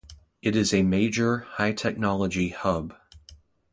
It 0.41 0.55
is 0.55 0.73
a 0.73 0.81
major 0.81 1.41
high-technology 1.41 2.49
hub. 2.49 2.95